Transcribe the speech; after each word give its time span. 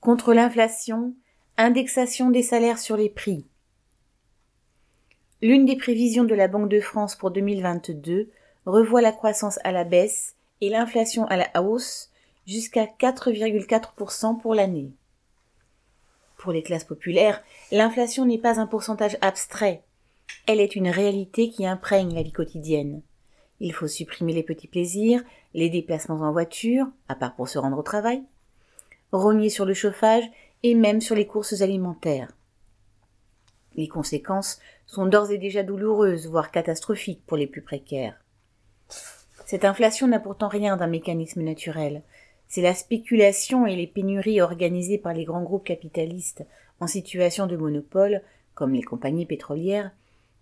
Contre 0.00 0.32
l'inflation, 0.32 1.14
indexation 1.56 2.30
des 2.30 2.42
salaires 2.42 2.78
sur 2.78 2.96
les 2.96 3.10
prix. 3.10 3.46
L'une 5.42 5.66
des 5.66 5.76
prévisions 5.76 6.24
de 6.24 6.34
la 6.34 6.48
Banque 6.48 6.68
de 6.68 6.80
France 6.80 7.16
pour 7.16 7.30
2022 7.30 8.30
revoit 8.64 9.02
la 9.02 9.12
croissance 9.12 9.58
à 9.64 9.72
la 9.72 9.84
baisse 9.84 10.36
et 10.60 10.68
l'inflation 10.68 11.26
à 11.26 11.36
la 11.36 11.62
hausse 11.62 12.10
jusqu'à 12.46 12.84
4,4% 12.84 14.40
pour 14.40 14.54
l'année. 14.54 14.92
Pour 16.36 16.52
les 16.52 16.62
classes 16.62 16.84
populaires, 16.84 17.42
l'inflation 17.72 18.24
n'est 18.24 18.38
pas 18.38 18.60
un 18.60 18.66
pourcentage 18.66 19.18
abstrait, 19.20 19.82
elle 20.46 20.60
est 20.60 20.76
une 20.76 20.88
réalité 20.88 21.50
qui 21.50 21.66
imprègne 21.66 22.14
la 22.14 22.22
vie 22.22 22.32
quotidienne. 22.32 23.02
Il 23.60 23.72
faut 23.72 23.88
supprimer 23.88 24.32
les 24.32 24.42
petits 24.42 24.68
plaisirs, 24.68 25.22
les 25.54 25.68
déplacements 25.68 26.20
en 26.20 26.32
voiture, 26.32 26.86
à 27.08 27.14
part 27.14 27.34
pour 27.34 27.48
se 27.48 27.58
rendre 27.58 27.78
au 27.78 27.82
travail, 27.82 28.22
rogner 29.12 29.48
sur 29.48 29.64
le 29.64 29.74
chauffage 29.74 30.24
et 30.62 30.74
même 30.74 31.00
sur 31.00 31.14
les 31.14 31.26
courses 31.26 31.60
alimentaires. 31.60 32.32
Les 33.76 33.88
conséquences 33.88 34.58
sont 34.86 35.06
d'ores 35.06 35.30
et 35.30 35.38
déjà 35.38 35.62
douloureuses, 35.62 36.26
voire 36.26 36.50
catastrophiques 36.50 37.22
pour 37.26 37.36
les 37.36 37.46
plus 37.46 37.62
précaires. 37.62 38.18
Cette 39.46 39.64
inflation 39.64 40.08
n'a 40.08 40.18
pourtant 40.18 40.48
rien 40.48 40.76
d'un 40.76 40.88
mécanisme 40.88 41.42
naturel. 41.42 42.02
C'est 42.48 42.62
la 42.62 42.74
spéculation 42.74 43.66
et 43.66 43.76
les 43.76 43.86
pénuries 43.86 44.40
organisées 44.40 44.98
par 44.98 45.14
les 45.14 45.24
grands 45.24 45.42
groupes 45.42 45.64
capitalistes 45.64 46.44
en 46.80 46.86
situation 46.86 47.46
de 47.46 47.56
monopole, 47.56 48.22
comme 48.54 48.72
les 48.72 48.82
compagnies 48.82 49.26
pétrolières, 49.26 49.90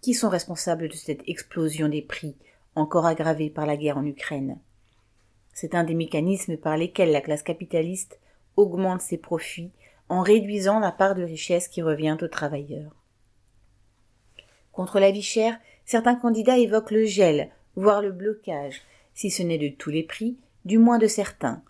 qui 0.00 0.14
sont 0.14 0.28
responsables 0.28 0.88
de 0.88 0.94
cette 0.94 1.26
explosion 1.26 1.88
des 1.88 2.02
prix, 2.02 2.36
encore 2.74 3.06
aggravée 3.06 3.50
par 3.50 3.66
la 3.66 3.76
guerre 3.76 3.98
en 3.98 4.04
Ukraine. 4.04 4.58
C'est 5.52 5.74
un 5.74 5.84
des 5.84 5.94
mécanismes 5.94 6.56
par 6.56 6.76
lesquels 6.76 7.12
la 7.12 7.20
classe 7.20 7.42
capitaliste 7.42 8.18
augmente 8.56 9.00
ses 9.00 9.18
profits 9.18 9.70
en 10.08 10.22
réduisant 10.22 10.80
la 10.80 10.92
part 10.92 11.14
de 11.14 11.22
richesse 11.22 11.68
qui 11.68 11.82
revient 11.82 12.16
aux 12.20 12.28
travailleurs. 12.28 12.92
Contre 14.72 15.00
la 15.00 15.10
vie 15.10 15.22
chère, 15.22 15.58
certains 15.84 16.14
candidats 16.14 16.58
évoquent 16.58 16.90
le 16.90 17.04
gel, 17.04 17.50
voire 17.76 18.02
le 18.02 18.12
blocage, 18.12 18.82
si 19.14 19.30
ce 19.30 19.42
n'est 19.42 19.58
de 19.58 19.68
tous 19.68 19.90
les 19.90 20.02
prix, 20.02 20.36
du 20.64 20.78
moins 20.78 20.98
de 20.98 21.06
certains, 21.06 21.62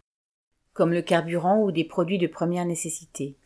comme 0.72 0.92
le 0.92 1.02
carburant 1.02 1.60
ou 1.60 1.70
des 1.70 1.84
produits 1.84 2.18
de 2.18 2.26
première 2.26 2.64
nécessité. 2.64 3.36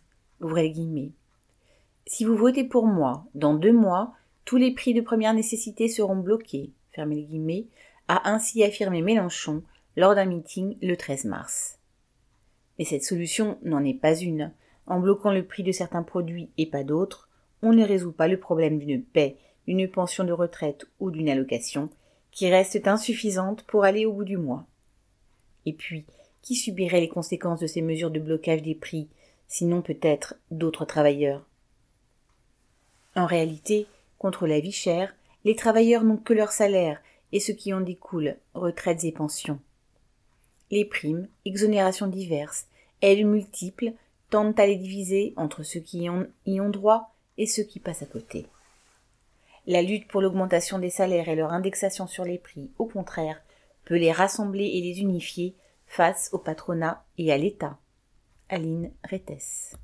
Si 2.07 2.25
vous 2.25 2.37
votez 2.37 2.65
pour 2.65 2.87
moi, 2.87 3.25
dans 3.35 3.55
deux 3.55 3.73
mois, 3.73 4.15
tous 4.45 4.57
les 4.57 4.73
prix 4.73 4.95
de 4.95 5.01
première 5.01 5.35
nécessité 5.35 5.89
seront 5.89 6.17
bloqués, 6.17 6.73
a 8.09 8.29
ainsi 8.29 8.65
affirmé 8.65 9.03
Mélenchon 9.03 9.63
lors 9.97 10.15
d'un 10.15 10.25
meeting 10.25 10.77
le 10.83 10.97
13 10.97 11.27
mars. 11.27 11.78
Mais 12.79 12.85
cette 12.85 13.05
solution 13.05 13.59
n'en 13.63 13.85
est 13.85 14.01
pas 14.01 14.15
une. 14.15 14.53
En 14.87 15.01
bloquant 15.01 15.33
le 15.33 15.45
prix 15.45 15.63
de 15.63 15.73
certains 15.73 16.03
produits 16.03 16.51
et 16.57 16.67
pas 16.67 16.85
d'autres, 16.85 17.29
on 17.63 17.73
ne 17.73 17.85
résout 17.85 18.13
pas 18.13 18.29
le 18.29 18.39
problème 18.39 18.79
d'une 18.79 19.03
paix, 19.03 19.37
d'une 19.67 19.89
pension 19.89 20.25
de 20.25 20.33
retraite 20.33 20.87
ou 21.01 21.11
d'une 21.11 21.29
allocation 21.29 21.91
qui 22.31 22.51
reste 22.51 22.87
insuffisante 22.87 23.65
pour 23.65 23.85
aller 23.85 24.07
au 24.07 24.13
bout 24.13 24.25
du 24.25 24.37
mois. 24.37 24.65
Et 25.67 25.73
puis, 25.73 26.05
qui 26.43 26.55
subirait 26.55 27.01
les 27.01 27.09
conséquences 27.09 27.61
de 27.61 27.67
ces 27.67 27.83
mesures 27.83 28.11
de 28.11 28.21
blocage 28.21 28.63
des 28.63 28.75
prix, 28.75 29.09
sinon 29.49 29.83
peut-être 29.83 30.37
d'autres 30.51 30.85
travailleurs? 30.85 31.45
En 33.17 33.27
réalité, 33.27 33.87
contre 34.19 34.47
la 34.47 34.61
vie 34.61 34.73
chère, 34.73 35.15
les 35.45 35.57
travailleurs 35.57 36.05
n'ont 36.05 36.17
que 36.17 36.33
leur 36.33 36.53
salaire 36.53 37.01
et 37.33 37.41
ce 37.41 37.53
qui 37.53 37.73
en 37.73 37.81
découle, 37.81 38.37
retraites 38.55 39.05
et 39.05 39.13
pensions. 39.13 39.59
Les 40.71 40.85
primes, 40.85 41.29
exonérations 41.45 42.07
diverses, 42.07 42.67
aides 43.03 43.27
multiples, 43.27 43.93
tendent 44.31 44.59
à 44.61 44.67
les 44.67 44.77
diviser 44.77 45.33
entre 45.37 45.63
ceux 45.63 45.81
qui 45.81 46.09
y 46.47 46.61
ont 46.61 46.69
droit 46.69 47.15
et 47.39 47.47
ceux 47.47 47.63
qui 47.63 47.81
passent 47.81 48.03
à 48.03 48.07
côté. 48.07 48.47
La 49.67 49.83
lutte 49.83 50.09
pour 50.09 50.21
l'augmentation 50.21 50.79
des 50.79 50.91
salaires 50.91 51.29
et 51.29 51.37
leur 51.37 51.53
indexation 51.53 52.07
sur 52.07 52.25
les 52.25 52.39
prix, 52.39 52.71
au 52.79 52.87
contraire, 52.87 53.43
peut 53.85 53.97
les 53.97 54.13
rassembler 54.13 54.65
et 54.65 54.81
les 54.81 55.01
unifier 55.01 55.55
face 55.87 56.31
au 56.33 56.39
patronat 56.39 57.05
et 57.17 57.33
à 57.33 57.39
l'État. 57.39 57.79
Aline 58.49 58.91
Rettes. 59.05 59.77